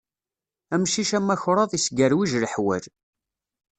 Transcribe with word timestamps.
Amcic 0.73 1.11
amakṛaḍ, 1.19 1.71
isgerwij 1.73 2.31
leḥwal. 2.41 2.83